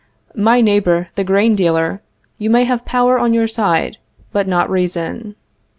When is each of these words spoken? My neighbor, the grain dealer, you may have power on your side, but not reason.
My 0.33 0.61
neighbor, 0.61 1.09
the 1.13 1.23
grain 1.23 1.53
dealer, 1.53 2.01
you 2.39 2.49
may 2.49 2.63
have 2.63 2.85
power 2.85 3.19
on 3.19 3.35
your 3.35 3.47
side, 3.47 3.97
but 4.31 4.47
not 4.47 4.67
reason. 4.67 5.35